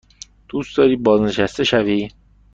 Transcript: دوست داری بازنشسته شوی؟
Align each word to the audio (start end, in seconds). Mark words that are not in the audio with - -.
دوست 0.49 0.77
داری 0.77 0.95
بازنشسته 0.95 1.63
شوی؟ 1.63 2.09